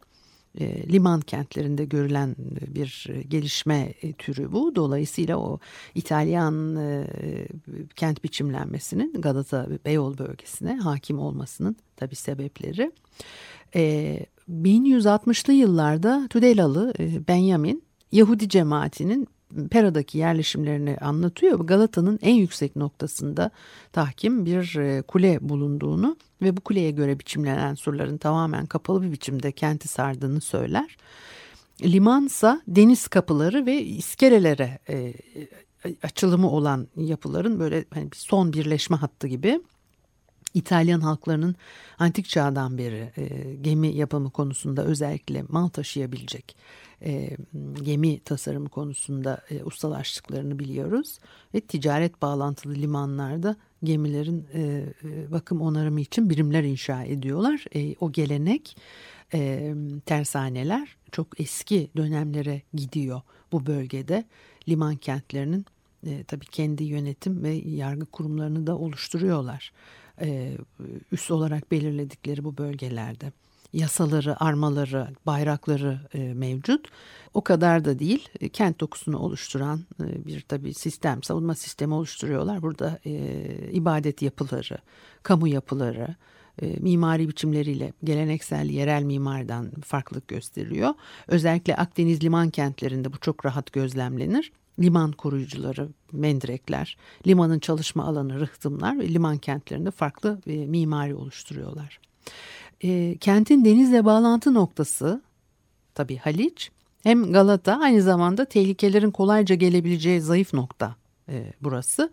e, 0.59 0.93
liman 0.93 1.21
kentlerinde 1.21 1.85
görülen 1.85 2.35
bir 2.67 3.11
gelişme 3.27 3.93
türü 4.17 4.51
bu. 4.51 4.75
Dolayısıyla 4.75 5.37
o 5.37 5.59
İtalyan 5.95 6.77
kent 7.95 8.23
biçimlenmesinin 8.23 9.21
Galata 9.21 9.67
Beyoğlu 9.85 10.17
bölgesine 10.17 10.75
hakim 10.77 11.19
olmasının 11.19 11.75
tabi 11.95 12.15
sebepleri. 12.15 12.91
1160'lı 14.49 15.53
yıllarda 15.53 16.27
Tudelalı 16.29 16.93
Benjamin 17.27 17.88
Yahudi 18.11 18.49
cemaatinin 18.49 19.27
Pera'daki 19.71 20.17
yerleşimlerini 20.17 20.97
anlatıyor. 20.97 21.59
Galata'nın 21.59 22.19
en 22.21 22.35
yüksek 22.35 22.75
noktasında 22.75 23.51
tahkim 23.93 24.45
bir 24.45 24.75
e, 24.75 25.01
kule 25.01 25.37
bulunduğunu 25.41 26.17
ve 26.41 26.57
bu 26.57 26.61
kuleye 26.61 26.91
göre 26.91 27.19
biçimlenen 27.19 27.75
surların 27.75 28.17
tamamen 28.17 28.65
kapalı 28.65 29.01
bir 29.01 29.11
biçimde 29.11 29.51
kenti 29.51 29.87
sardığını 29.87 30.41
söyler. 30.41 30.97
Limansa 31.83 32.61
deniz 32.67 33.07
kapıları 33.07 33.65
ve 33.65 33.83
iskelelere 33.83 34.79
e, 34.89 35.13
açılımı 36.03 36.49
olan 36.51 36.87
yapıların 36.95 37.59
böyle 37.59 37.85
hani 37.93 38.09
son 38.13 38.53
birleşme 38.53 38.97
hattı 38.97 39.27
gibi 39.27 39.61
İtalyan 40.53 41.01
halklarının 41.01 41.55
antik 41.99 42.29
çağdan 42.29 42.77
beri 42.77 43.11
e, 43.17 43.55
gemi 43.61 43.87
yapımı 43.87 44.29
konusunda 44.31 44.83
özellikle 44.83 45.43
mal 45.49 45.67
taşıyabilecek 45.67 46.55
e, 47.05 47.37
gemi 47.83 48.19
tasarımı 48.19 48.69
konusunda 48.69 49.41
e, 49.49 49.63
ustalaştıklarını 49.63 50.59
biliyoruz. 50.59 51.19
Ve 51.53 51.61
ticaret 51.61 52.21
bağlantılı 52.21 52.75
limanlarda 52.75 53.55
gemilerin 53.83 54.47
e, 54.53 54.61
e, 55.03 55.31
bakım 55.31 55.61
onarımı 55.61 56.01
için 56.01 56.29
birimler 56.29 56.63
inşa 56.63 57.03
ediyorlar. 57.03 57.65
E, 57.75 57.95
o 57.99 58.11
gelenek 58.11 58.77
e, 59.33 59.73
tersaneler 60.05 60.95
çok 61.11 61.39
eski 61.39 61.89
dönemlere 61.97 62.61
gidiyor 62.73 63.21
bu 63.51 63.65
bölgede. 63.65 64.25
Liman 64.69 64.95
kentlerinin 64.95 65.65
e, 66.07 66.23
tabii 66.23 66.45
kendi 66.45 66.83
yönetim 66.83 67.43
ve 67.43 67.49
yargı 67.49 68.05
kurumlarını 68.05 68.67
da 68.67 68.77
oluşturuyorlar. 68.77 69.71
E, 70.21 70.57
üst 71.11 71.31
olarak 71.31 71.71
belirledikleri 71.71 72.43
bu 72.43 72.57
bölgelerde 72.57 73.31
yasaları, 73.73 74.43
armaları, 74.43 75.07
bayrakları 75.25 75.99
e, 76.13 76.33
mevcut. 76.33 76.87
O 77.33 77.41
kadar 77.41 77.85
da 77.85 77.99
değil. 77.99 78.29
E, 78.39 78.49
kent 78.49 78.79
dokusunu 78.79 79.17
oluşturan 79.17 79.81
e, 80.03 80.25
bir 80.25 80.41
tabii 80.41 80.73
sistem, 80.73 81.23
savunma 81.23 81.55
sistemi 81.55 81.93
oluşturuyorlar. 81.93 82.61
Burada 82.61 82.99
e, 83.05 83.11
ibadet 83.71 84.21
yapıları, 84.21 84.77
kamu 85.23 85.47
yapıları, 85.47 86.15
e, 86.61 86.75
mimari 86.79 87.29
biçimleriyle 87.29 87.93
geleneksel 88.03 88.69
yerel 88.69 89.03
mimardan 89.03 89.71
farklılık 89.85 90.27
gösteriyor. 90.27 90.93
Özellikle 91.27 91.75
Akdeniz 91.75 92.23
liman 92.23 92.49
kentlerinde 92.49 93.13
bu 93.13 93.17
çok 93.17 93.45
rahat 93.45 93.73
gözlemlenir. 93.73 94.51
Liman 94.79 95.11
koruyucuları, 95.11 95.89
mendirekler, 96.11 96.97
limanın 97.27 97.59
çalışma 97.59 98.03
alanı, 98.05 98.39
rıhtımlar 98.39 98.99
ve 98.99 99.09
liman 99.09 99.37
kentlerinde 99.37 99.91
farklı 99.91 100.41
e, 100.47 100.55
mimari 100.55 101.15
oluşturuyorlar 101.15 101.99
e, 102.83 103.17
kentin 103.17 103.65
denizle 103.65 104.05
bağlantı 104.05 104.53
noktası 104.53 105.21
tabii 105.95 106.17
Haliç 106.17 106.71
hem 107.03 107.33
Galata 107.33 107.79
aynı 107.79 108.01
zamanda 108.01 108.45
tehlikelerin 108.45 109.11
kolayca 109.11 109.55
gelebileceği 109.55 110.21
zayıf 110.21 110.53
nokta 110.53 110.95
e, 111.29 111.53
burası. 111.61 112.11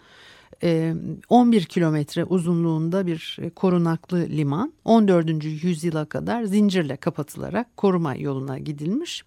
11 1.29 1.65
kilometre 1.65 2.25
uzunluğunda 2.25 3.07
bir 3.07 3.39
korunaklı 3.57 4.19
liman 4.29 4.73
14. 4.85 5.45
yüzyıla 5.45 6.05
kadar 6.05 6.45
zincirle 6.45 6.97
kapatılarak 6.97 7.77
koruma 7.77 8.15
yoluna 8.15 8.59
gidilmiş. 8.59 9.25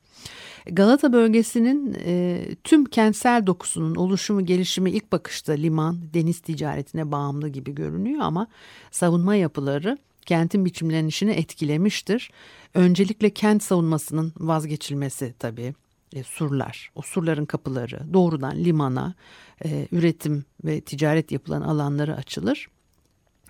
Galata 0.72 1.14
bölgesinin 1.14 1.98
e, 2.06 2.46
tüm 2.64 2.86
kentsel 2.86 3.48
dokusunun 3.48 3.96
oluşumu 3.96 4.46
gelişimi 4.46 4.92
ilk 4.92 5.12
bakışta 5.12 5.54
liman 5.54 5.98
deniz 6.14 6.40
ticaretine 6.40 7.12
bağımlı 7.12 7.50
gibi 7.50 7.76
görünüyor 7.76 8.20
ama 8.22 8.48
savunma 8.92 9.36
yapıları 9.36 9.98
kentin 10.26 10.66
biçimlenişini 10.66 11.32
etkilemiştir. 11.32 12.32
Öncelikle 12.74 13.30
kent 13.30 13.64
savunmasının 13.64 14.34
vazgeçilmesi 14.38 15.34
tabii. 15.40 15.74
E, 16.14 16.24
surlar, 16.24 16.92
o 16.96 17.02
surların 17.02 17.46
kapıları 17.46 18.14
doğrudan 18.14 18.56
limana, 18.56 19.14
e, 19.66 19.88
üretim 19.92 20.46
ve 20.64 20.82
ticaret 20.82 21.32
yapılan 21.32 21.62
alanları 21.62 22.16
açılır. 22.16 22.68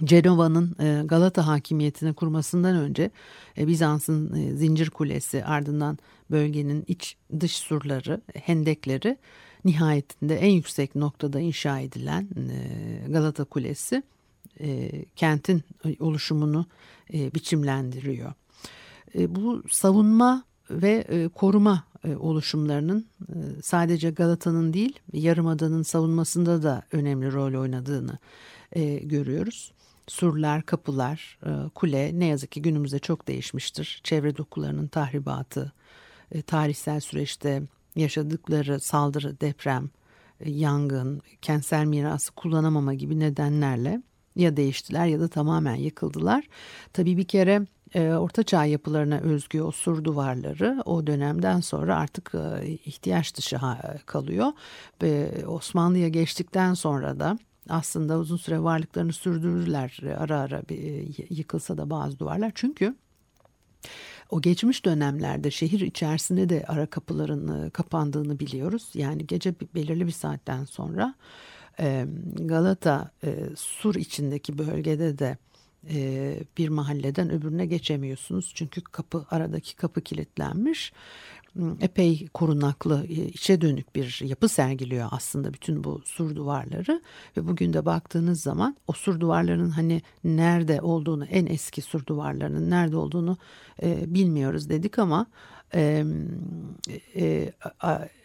Cenova'nın 0.04 0.76
e, 0.80 1.02
Galata 1.06 1.48
hakimiyetini 1.48 2.14
kurmasından 2.14 2.76
önce 2.76 3.12
Bizans'ın 3.58 4.56
Zincir 4.56 4.90
Kulesi 4.90 5.46
ardından 5.46 5.98
bölgenin 6.32 6.84
iç 6.88 7.18
dış 7.40 7.56
surları, 7.56 8.22
hendekleri 8.34 9.18
nihayetinde 9.66 10.36
en 10.38 10.50
yüksek 10.50 10.96
noktada 10.96 11.40
inşa 11.40 11.80
edilen 11.80 12.30
Galata 13.08 13.44
Kulesi 13.44 14.04
kentin 15.16 15.64
oluşumunu 16.00 16.66
biçimlendiriyor. 17.14 18.34
Bu 19.16 19.64
savunma 19.70 20.44
ve 20.70 21.30
koruma 21.36 21.84
oluşumlarının 22.08 23.06
e, 23.30 23.36
sadece 23.64 24.12
Galata'nın 24.12 24.74
değil 24.74 25.00
Yarımada'nın 25.14 25.84
savunmasında 25.84 26.64
da 26.64 26.84
önemli 26.92 27.32
rol 27.32 27.62
oynadığını 27.62 28.18
e, 28.72 28.98
görüyoruz. 28.98 29.72
Surlar, 30.08 30.66
kapılar, 30.66 31.38
e, 31.46 31.70
kule 31.76 32.20
ne 32.20 32.26
yazık 32.26 32.52
ki 32.52 32.62
günümüzde 32.62 33.00
çok 33.00 33.28
değişmiştir. 33.28 34.02
Çevre 34.04 34.38
dokularının 34.38 34.88
tahribatı, 34.88 35.72
e, 36.32 36.42
tarihsel 36.42 37.00
süreçte 37.00 37.64
yaşadıkları 37.96 38.80
saldırı, 38.80 39.42
deprem, 39.42 39.90
e, 40.40 40.52
yangın, 40.52 41.22
kentsel 41.42 41.86
mirası 41.86 42.32
kullanamama 42.32 42.94
gibi 42.94 43.20
nedenlerle 43.20 44.02
ya 44.36 44.58
değiştiler 44.58 45.06
ya 45.06 45.20
da 45.20 45.28
tamamen 45.28 45.76
yıkıldılar. 45.76 46.44
Tabii 46.94 47.18
bir 47.18 47.26
kere 47.26 47.68
e, 47.94 48.14
Orta 48.14 48.44
Çağ 48.44 48.66
yapılarına 48.66 49.18
özgü 49.18 49.62
o 49.62 49.72
sur 49.72 50.04
duvarları 50.04 50.84
o 50.86 51.08
dönemden 51.08 51.60
sonra 51.60 51.98
artık 51.98 52.32
e, 52.36 52.68
ihtiyaç 52.68 53.36
dışı 53.38 53.60
kalıyor. 54.06 54.48
Ve 55.02 55.32
Osmanlı'ya 55.48 56.08
geçtikten 56.08 56.74
sonra 56.74 57.20
da 57.20 57.38
aslında 57.70 58.18
uzun 58.20 58.38
süre 58.38 58.64
varlıklarını 58.64 59.14
sürdürürler 59.14 60.00
ara 60.18 60.40
ara 60.40 60.62
bir, 60.70 60.78
e, 60.78 61.26
yıkılsa 61.30 61.78
da 61.78 61.90
bazı 61.90 62.20
duvarlar. 62.20 62.52
Çünkü 62.56 62.96
o 64.30 64.42
geçmiş 64.42 64.86
dönemlerde 64.86 65.52
şehir 65.52 65.82
içerisinde 65.82 66.50
de 66.50 66.66
ara 66.68 66.86
kapıların 66.86 67.66
e, 67.66 67.70
kapandığını 67.70 68.40
biliyoruz. 68.40 68.90
Yani 68.94 69.28
gece 69.28 69.56
belirli 69.76 70.08
bir 70.08 70.12
saatten 70.12 70.66
sonra 70.66 71.16
Galata 72.36 73.12
sur 73.56 73.96
içindeki 73.96 74.58
bölgede 74.58 75.20
de 75.20 75.38
bir 76.58 76.70
mahalleden 76.70 77.30
öbürüne 77.30 77.66
geçemiyorsunuz. 77.66 78.52
Çünkü 78.56 78.82
kapı 78.82 79.26
aradaki 79.32 79.76
kapı 79.76 80.02
kilitlenmiş. 80.02 80.94
epey 81.82 82.28
korunaklı, 82.34 83.06
e, 83.10 83.14
içe 83.14 83.62
dönük 83.62 83.96
bir 83.96 84.22
yapı 84.24 84.50
sergiliyor 84.50 85.08
aslında 85.12 85.54
bütün 85.54 85.84
bu 85.84 86.02
sur 86.06 86.36
duvarları. 86.36 87.02
Ve 87.38 87.48
bugün 87.48 87.74
de 87.74 87.86
baktığınız 87.86 88.42
zaman 88.42 88.78
o 88.88 88.94
sur 88.94 89.20
duvarlarının 89.20 89.70
hani 89.70 90.02
nerede 90.24 90.82
olduğunu, 90.82 91.26
en 91.26 91.46
eski 91.46 91.82
sur 91.82 92.06
duvarlarının 92.06 92.70
nerede 92.70 92.98
olduğunu 92.98 93.38
e, 93.84 94.14
bilmiyoruz 94.14 94.70
dedik 94.70 95.00
ama 95.00 95.26
e, 95.74 96.04
e, 97.16 97.52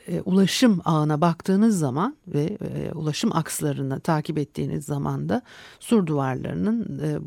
e, 0.08 0.20
ulaşım 0.20 0.80
ağına 0.84 1.20
baktığınız 1.20 1.78
zaman 1.78 2.16
ve 2.26 2.44
e, 2.44 2.92
ulaşım 2.92 3.36
akslarını 3.36 4.00
takip 4.00 4.38
ettiğiniz 4.38 4.84
zaman 4.84 5.28
da 5.28 5.42
sur 5.80 6.06
duvarlarının 6.06 6.98
e, 6.98 7.18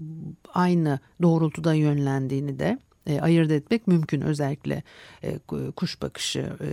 aynı 0.53 0.99
doğrultuda 1.21 1.73
yönlendiğini 1.73 2.59
de 2.59 2.79
e, 3.07 3.21
ayırt 3.21 3.51
etmek 3.51 3.87
mümkün. 3.87 4.21
Özellikle 4.21 4.83
e, 5.23 5.39
kuş 5.75 6.01
bakışı 6.01 6.39
e, 6.61 6.69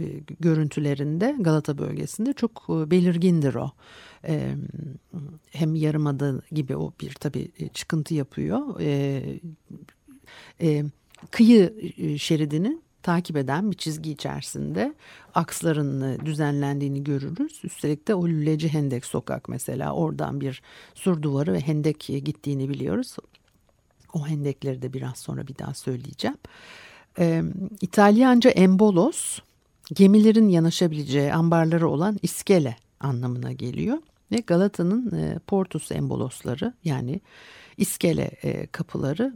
e, 0.00 0.02
görüntülerinde 0.40 1.36
Galata 1.40 1.78
bölgesinde 1.78 2.32
çok 2.32 2.66
e, 2.68 2.90
belirgindir 2.90 3.54
o. 3.54 3.70
E, 4.26 4.54
hem 5.50 5.74
yarımada 5.74 6.42
gibi 6.52 6.76
o 6.76 6.92
bir 7.00 7.14
tabii 7.14 7.50
çıkıntı 7.74 8.14
yapıyor. 8.14 8.80
E, 8.80 9.22
e, 10.60 10.84
kıyı 11.30 11.74
e, 11.98 12.18
şeridinin 12.18 12.82
takip 13.02 13.36
eden 13.36 13.70
bir 13.70 13.76
çizgi 13.76 14.10
içerisinde 14.10 14.94
aksların 15.34 16.20
düzenlendiğini 16.26 17.04
görürüz. 17.04 17.60
Üstelik 17.64 18.08
de 18.08 18.14
o 18.14 18.28
Lüleci 18.28 18.68
Hendek 18.68 19.04
sokak 19.04 19.48
mesela 19.48 19.92
oradan 19.92 20.40
bir 20.40 20.62
sur 20.94 21.22
duvarı 21.22 21.52
ve 21.52 21.60
hendek 21.60 22.00
gittiğini 22.00 22.68
biliyoruz. 22.68 23.16
O 24.12 24.26
hendekleri 24.26 24.82
de 24.82 24.92
biraz 24.92 25.18
sonra 25.18 25.46
bir 25.48 25.58
daha 25.58 25.74
söyleyeceğim. 25.74 26.36
Ee, 27.18 27.42
İtalyanca 27.80 28.50
embolos 28.50 29.38
gemilerin 29.92 30.48
yanaşabileceği 30.48 31.32
ambarları 31.32 31.88
olan 31.88 32.18
iskele 32.22 32.76
anlamına 33.00 33.52
geliyor. 33.52 33.98
Ve 34.32 34.36
Galata'nın 34.36 35.18
e, 35.18 35.38
portus 35.46 35.92
embolosları 35.92 36.74
yani 36.84 37.20
iskele 37.76 38.30
e, 38.42 38.66
kapıları 38.66 39.34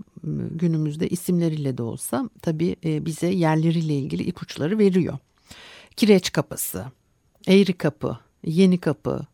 günümüzde 0.50 1.08
isimleriyle 1.08 1.78
de 1.78 1.82
olsa 1.82 2.30
tabii 2.42 2.76
e, 2.84 3.06
bize 3.06 3.26
yerleriyle 3.26 3.94
ilgili 3.94 4.22
ipuçları 4.22 4.78
veriyor. 4.78 5.18
Kireç 5.96 6.32
kapısı, 6.32 6.84
Eğri 7.46 7.72
kapı, 7.72 8.18
Yeni 8.44 8.78
kapı, 8.78 9.26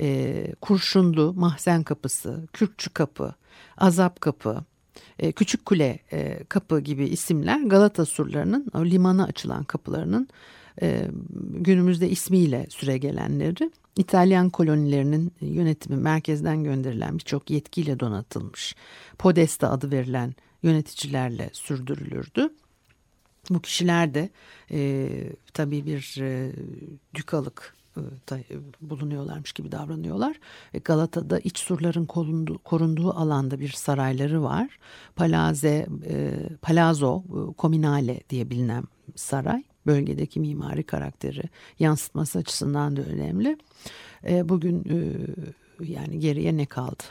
e, 0.00 0.46
Kurşunlu 0.60 1.32
Mahzen 1.36 1.82
kapısı, 1.82 2.46
Kürkçü 2.52 2.90
kapı, 2.90 3.34
Azap 3.76 4.20
kapı, 4.20 4.64
Küçük 5.36 5.66
Kule 5.66 5.98
kapı 6.48 6.80
gibi 6.80 7.04
isimler 7.04 7.60
Galata 7.60 8.04
surlarının 8.04 8.66
o 8.74 8.84
limana 8.84 9.24
açılan 9.24 9.64
kapılarının 9.64 10.28
günümüzde 11.50 12.10
ismiyle 12.10 12.66
süre 12.70 12.98
gelenleri 12.98 13.70
İtalyan 13.96 14.50
kolonilerinin 14.50 15.32
yönetimi 15.40 15.96
merkezden 15.96 16.64
gönderilen 16.64 17.14
birçok 17.14 17.50
yetkiyle 17.50 18.00
donatılmış 18.00 18.76
Podesta 19.18 19.70
adı 19.70 19.90
verilen 19.90 20.34
yöneticilerle 20.62 21.50
sürdürülürdü. 21.52 22.48
Bu 23.50 23.60
kişiler 23.60 24.14
de 24.14 24.30
e, 24.70 25.08
tabii 25.54 25.86
bir 25.86 26.16
e, 26.20 26.52
dükalık 27.14 27.74
e, 27.96 28.42
bulunuyorlarmış 28.80 29.52
gibi 29.52 29.72
davranıyorlar. 29.72 30.36
E, 30.74 30.78
Galata'da 30.78 31.38
iç 31.38 31.58
surların 31.58 32.06
korunduğu, 32.64 33.10
alanda 33.10 33.60
bir 33.60 33.68
sarayları 33.68 34.42
var. 34.42 34.78
Palaze, 35.16 35.86
e, 36.08 36.34
Palazzo 36.62 37.22
Cominale 37.58 38.20
diye 38.30 38.50
bilinen 38.50 38.84
saray 39.16 39.64
bölgedeki 39.86 40.40
mimari 40.40 40.82
karakteri 40.82 41.42
yansıtması 41.78 42.38
açısından 42.38 42.96
da 42.96 43.02
önemli. 43.02 43.56
Bugün 44.24 44.84
yani 45.80 46.18
geriye 46.18 46.56
ne 46.56 46.66
kaldı? 46.66 47.02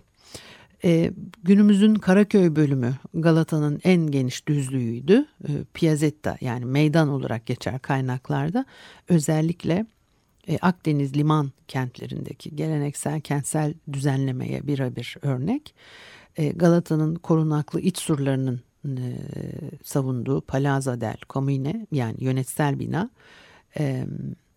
E, 0.86 1.12
günümüzün 1.44 1.96
Karaköy 1.96 2.56
bölümü 2.56 2.96
Galata'nın 3.14 3.80
en 3.84 4.12
geniş 4.12 4.48
düzlüğüydü. 4.48 5.26
E, 5.48 5.52
Piazzetta 5.74 6.38
yani 6.42 6.66
meydan 6.66 7.10
olarak 7.10 7.46
geçer 7.46 7.80
kaynaklarda. 7.80 8.66
Özellikle 9.08 9.86
e, 10.48 10.58
Akdeniz 10.58 11.18
liman 11.18 11.52
kentlerindeki 11.68 12.56
geleneksel 12.56 13.22
kentsel 13.22 13.74
düzenlemeye 13.94 14.68
birebir 14.68 15.18
örnek. 15.22 15.76
E, 16.36 16.50
Galata'nın 16.50 17.16
korunaklı 17.16 17.82
iç 17.82 17.98
surlarının 17.98 18.62
e, 18.86 19.14
savunduğu 19.84 20.42
Palazza 20.42 21.02
del 21.02 21.18
Comune 21.30 21.88
yani 21.92 22.16
yönetsel 22.20 22.80
bina 22.80 23.10
e, 23.80 24.06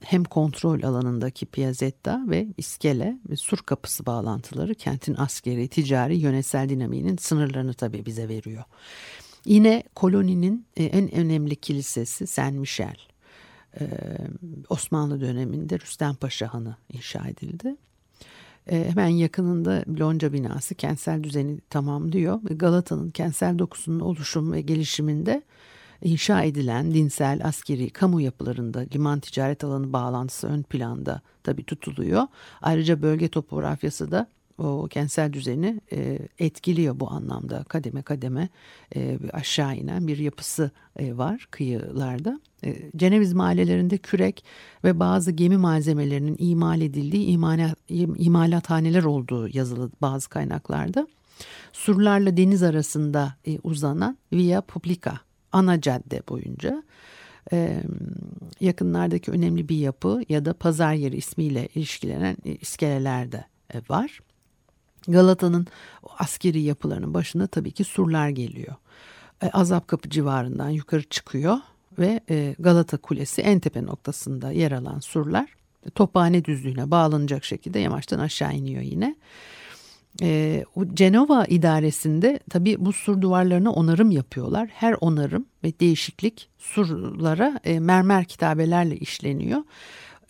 hem 0.01 0.25
kontrol 0.25 0.83
alanındaki 0.83 1.47
piazzetta 1.47 2.25
ve 2.27 2.47
iskele 2.57 3.19
ve 3.31 3.37
sur 3.37 3.59
kapısı 3.59 4.07
bağlantıları 4.07 4.75
kentin 4.75 5.15
askeri, 5.15 5.69
ticari, 5.69 6.17
yönetsel 6.17 6.69
dinamiğinin 6.69 7.17
sınırlarını 7.17 7.75
tabii 7.75 8.07
bize 8.07 8.29
veriyor. 8.29 8.65
Yine 9.45 9.83
koloninin 9.95 10.67
e, 10.77 10.85
en 10.85 11.15
önemli 11.15 11.57
kilisesi 11.57 12.27
Saint 12.27 12.59
Michel. 12.59 12.97
Ee, 13.81 13.87
Osmanlı 14.69 15.21
döneminde 15.21 15.81
Rüstem 15.81 16.15
Paşa 16.15 16.55
Hanı 16.55 16.77
inşa 16.93 17.29
edildi. 17.29 17.77
Ee, 18.71 18.85
hemen 18.91 19.09
yakınında 19.09 19.85
Lonca 20.01 20.33
binası 20.33 20.75
kentsel 20.75 21.23
düzeni 21.23 21.61
tamamlıyor. 21.61 22.41
Galata'nın 22.43 23.11
kentsel 23.11 23.59
dokusunun 23.59 24.01
oluşum 24.01 24.53
ve 24.53 24.61
gelişiminde 24.61 25.43
inşa 26.03 26.43
edilen 26.43 26.95
dinsel, 26.95 27.41
askeri, 27.45 27.91
kamu 27.91 28.21
yapılarında 28.21 28.85
liman 28.95 29.21
ticaret 29.21 29.65
alanı 29.65 29.93
bağlantısı 29.93 30.47
ön 30.47 30.63
planda 30.63 31.21
tabi 31.43 31.65
tutuluyor. 31.65 32.23
Ayrıca 32.63 33.03
bölge 33.03 33.29
topografyası 33.29 34.11
da 34.11 34.27
o 34.59 34.89
kentsel 34.89 35.33
düzeni 35.33 35.81
e, 35.93 36.19
etkiliyor 36.39 37.01
bu 37.01 37.11
anlamda 37.11 37.65
kademe 37.65 38.03
kademe 38.03 38.49
e, 38.97 39.19
aşağı 39.33 39.77
inen 39.77 40.07
bir 40.07 40.19
yapısı 40.19 40.71
e, 40.97 41.17
var 41.17 41.49
kıyılarda. 41.51 42.41
E, 42.65 42.91
Ceneviz 42.97 43.33
mahallelerinde 43.33 43.99
kürek 43.99 44.45
ve 44.85 45.01
bazı 45.01 45.31
gemi 45.31 45.57
malzemelerinin 45.57 46.37
imal 46.39 46.81
edildiği 46.81 47.27
imalat, 47.27 47.79
imalathaneler 48.19 49.05
olduğu 49.05 49.57
yazılı 49.57 49.91
bazı 50.01 50.29
kaynaklarda. 50.29 51.09
Surlarla 51.73 52.37
deniz 52.37 52.63
arasında 52.63 53.35
e, 53.47 53.59
uzanan 53.63 54.19
Via 54.33 54.61
Publica 54.61 55.21
ana 55.53 55.81
cadde 55.81 56.23
boyunca 56.29 56.83
e, 57.53 57.83
yakınlardaki 58.61 59.31
önemli 59.31 59.69
bir 59.69 59.77
yapı 59.77 60.23
ya 60.29 60.45
da 60.45 60.53
pazar 60.53 60.95
yeri 60.95 61.17
ismiyle 61.17 61.69
ilişkilenen 61.75 62.37
e, 62.45 62.55
iskeleler 62.55 63.33
de 63.33 63.45
e, 63.75 63.81
var. 63.89 64.21
Galata'nın 65.09 65.67
askeri 66.19 66.61
yapılarının 66.61 67.15
başına 67.15 67.47
tabii 67.47 67.71
ki 67.71 67.85
surlar 67.85 68.29
geliyor. 68.29 68.75
E, 69.43 69.51
Azap 69.51 69.89
Kapı 69.89 70.11
civarından 70.11 70.69
yukarı 70.69 71.03
çıkıyor 71.03 71.57
ve 71.99 72.21
e, 72.31 72.55
Galata 72.59 72.97
Kulesi 72.97 73.43
en 73.43 73.61
tepe 73.61 73.87
noktasında 73.87 74.51
yer 74.51 74.73
alan 74.73 75.01
surlar 75.01 75.57
tophane 75.95 76.45
düzlüğüne 76.45 76.91
bağlanacak 76.91 77.45
şekilde 77.45 77.79
yamaçtan 77.79 78.19
aşağı 78.19 78.55
iniyor 78.55 78.83
yine. 78.83 79.17
E, 80.23 80.65
o 80.75 80.87
Cenova 80.95 81.45
idaresinde 81.45 82.41
tabii 82.51 82.77
bu 82.79 82.93
sur 82.93 83.21
duvarlarına 83.21 83.73
onarım 83.73 84.11
yapıyorlar. 84.11 84.69
Her 84.69 84.97
onarım 85.01 85.47
ve 85.65 85.73
değişiklik 85.81 86.49
surlara 86.59 87.61
e, 87.65 87.81
mermer 87.81 88.25
kitabelerle 88.25 88.97
işleniyor. 88.97 89.63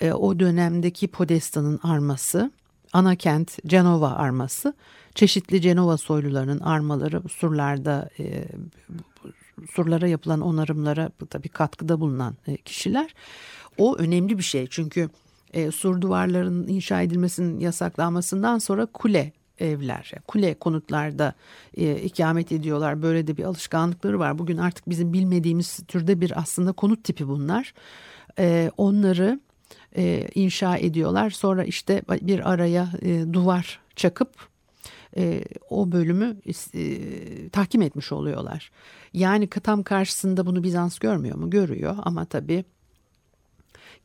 E, 0.00 0.12
o 0.12 0.40
dönemdeki 0.40 1.08
Podesta'nın 1.08 1.80
arması 1.82 2.50
ana 2.92 3.16
kent 3.16 3.58
Cenova 3.66 4.10
arması 4.10 4.74
çeşitli 5.14 5.60
Cenova 5.60 5.96
soylularının 5.96 6.60
armaları 6.60 7.22
surlarda 7.28 8.10
e, 8.18 8.44
surlara 9.70 10.06
yapılan 10.06 10.40
onarımlara 10.40 11.10
tabii 11.30 11.48
katkıda 11.48 12.00
bulunan 12.00 12.36
e, 12.46 12.56
kişiler. 12.56 13.14
O 13.78 13.96
önemli 13.96 14.38
bir 14.38 14.42
şey 14.42 14.66
çünkü 14.70 15.10
e, 15.52 15.70
sur 15.70 16.00
duvarlarının 16.00 16.68
inşa 16.68 17.02
edilmesinin 17.02 17.60
yasaklanmasından 17.60 18.58
sonra 18.58 18.86
kule 18.86 19.32
evler, 19.58 20.12
kule 20.26 20.54
konutlarda 20.54 21.34
e, 21.76 21.96
ikamet 21.96 22.52
ediyorlar. 22.52 23.02
Böyle 23.02 23.26
de 23.26 23.36
bir 23.36 23.44
alışkanlıkları 23.44 24.18
var. 24.18 24.38
Bugün 24.38 24.56
artık 24.56 24.88
bizim 24.88 25.12
bilmediğimiz 25.12 25.80
türde 25.88 26.20
bir 26.20 26.38
aslında 26.40 26.72
konut 26.72 27.04
tipi 27.04 27.28
bunlar. 27.28 27.74
E, 28.38 28.70
onları 28.76 29.40
e, 29.96 30.28
inşa 30.34 30.76
ediyorlar. 30.76 31.30
Sonra 31.30 31.64
işte 31.64 32.02
bir 32.22 32.52
araya 32.52 32.88
e, 33.02 33.32
duvar 33.32 33.80
çakıp 33.96 34.48
e, 35.16 35.44
o 35.70 35.92
bölümü 35.92 36.36
e, 36.74 37.48
tahkim 37.48 37.82
etmiş 37.82 38.12
oluyorlar. 38.12 38.70
Yani 39.12 39.48
tam 39.48 39.82
karşısında 39.82 40.46
bunu 40.46 40.62
Bizans 40.62 40.98
görmüyor 40.98 41.36
mu? 41.36 41.50
Görüyor 41.50 41.96
ama 42.02 42.24
tabii 42.24 42.64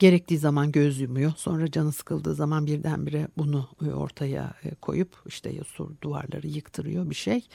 Gerektiği 0.01 0.37
zaman 0.37 0.71
göz 0.71 0.99
yumuyor. 0.99 1.33
Sonra 1.37 1.71
canı 1.71 1.91
sıkıldığı 1.91 2.35
zaman 2.35 2.65
birdenbire 2.65 3.27
bunu 3.37 3.67
e, 3.85 3.89
ortaya 3.89 4.53
e, 4.63 4.75
koyup 4.75 5.15
işte 5.25 5.63
sur 5.63 5.89
duvarları 6.01 6.47
yıktırıyor 6.47 7.09
bir 7.09 7.15
şey. 7.15 7.47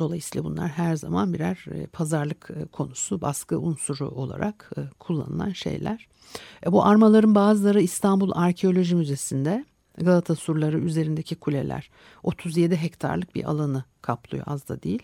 Dolayısıyla 0.00 0.44
bunlar 0.44 0.68
her 0.68 0.96
zaman 0.96 1.34
birer 1.34 1.64
e, 1.70 1.86
pazarlık 1.86 2.50
konusu, 2.72 3.20
baskı 3.20 3.60
unsuru 3.60 4.08
olarak 4.08 4.70
kullanılan 4.98 5.52
şeyler. 5.52 6.08
Bu 6.66 6.84
armaların 6.84 7.34
bazıları 7.34 7.80
İstanbul 7.80 8.30
Arkeoloji 8.34 8.94
Müzesi'nde 8.94 9.64
Galata 9.98 10.34
surları 10.34 10.78
üzerindeki 10.78 11.34
kuleler 11.34 11.90
37 12.22 12.76
hektarlık 12.76 13.34
bir 13.34 13.44
alanı 13.44 13.84
kaplıyor 14.02 14.44
az 14.46 14.68
da 14.68 14.82
değil. 14.82 15.02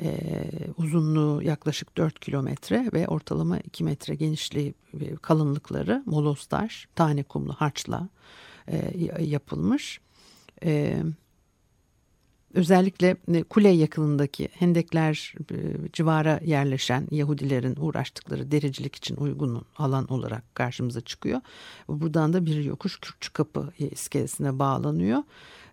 Ee, 0.00 0.44
uzunluğu 0.76 1.42
yaklaşık 1.42 1.96
4 1.96 2.20
kilometre 2.20 2.90
ve 2.92 3.08
ortalama 3.08 3.58
2 3.58 3.84
metre 3.84 4.14
genişliği 4.14 4.74
ve 4.94 5.16
kalınlıkları 5.16 6.02
moloz 6.06 6.48
tane 6.94 7.22
kumlu 7.22 7.52
harçla 7.52 8.08
e, 8.68 9.22
yapılmış. 9.24 10.00
E, 10.64 11.02
özellikle 12.56 13.16
e, 13.34 13.42
kule 13.42 13.68
yakınındaki 13.68 14.48
hendekler 14.52 15.34
e, 15.50 15.56
civara 15.92 16.40
yerleşen 16.44 17.08
Yahudilerin 17.10 17.76
uğraştıkları 17.78 18.50
dericilik 18.50 18.96
için 18.96 19.16
uygun 19.16 19.62
alan 19.76 20.12
olarak 20.12 20.54
karşımıza 20.54 21.00
çıkıyor. 21.00 21.40
Buradan 21.88 22.32
da 22.32 22.46
bir 22.46 22.64
yokuş 22.64 23.00
Kürtçü 23.00 23.32
Kapı 23.32 23.72
iskelesine 23.78 24.58
bağlanıyor. 24.58 25.22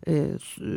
E, 0.08 0.28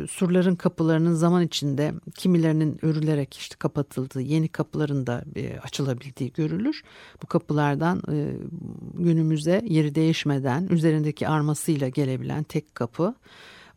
surların 0.09 0.55
kapılarının 0.55 1.13
zaman 1.13 1.43
içinde 1.43 1.93
kimilerinin 2.15 2.85
örülerek 2.85 3.37
işte 3.37 3.55
kapatıldığı, 3.59 4.21
yeni 4.21 4.47
kapıların 4.47 5.07
da 5.07 5.23
açılabildiği 5.63 6.33
görülür. 6.33 6.83
Bu 7.23 7.27
kapılardan 7.27 8.01
günümüze 8.93 9.61
yeri 9.65 9.95
değişmeden 9.95 10.67
üzerindeki 10.69 11.27
armasıyla 11.27 11.89
gelebilen 11.89 12.43
tek 12.43 12.75
kapı 12.75 13.15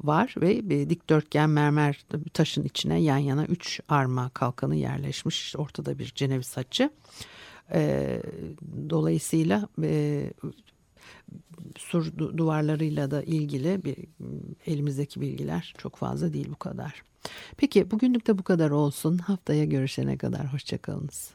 var 0.04 0.34
ve 0.40 0.70
bir 0.70 0.90
dikdörtgen 0.90 1.50
mermer 1.50 2.04
taşın 2.34 2.64
içine 2.64 3.00
yan 3.00 3.18
yana 3.18 3.44
üç 3.44 3.80
arma 3.88 4.28
kalkanı 4.28 4.76
yerleşmiş. 4.76 5.56
Ortada 5.56 5.98
bir 5.98 6.12
ceneviz 6.14 6.56
haçı. 6.56 6.90
E, 7.72 8.22
dolayısıyla 8.90 9.68
e, 9.82 10.24
sur 11.78 12.18
duvarlarıyla 12.18 13.10
da 13.10 13.22
ilgili 13.22 13.84
bir, 13.84 13.96
elimizdeki 14.66 15.20
bilgiler 15.20 15.74
çok 15.78 15.96
fazla 15.96 16.32
değil 16.32 16.48
bu 16.50 16.56
kadar. 16.56 17.02
Peki 17.56 17.90
bugünlük 17.90 18.26
de 18.26 18.38
bu 18.38 18.42
kadar 18.42 18.70
olsun. 18.70 19.18
Haftaya 19.18 19.64
görüşene 19.64 20.18
kadar 20.18 20.52
hoşçakalınız. 20.52 21.34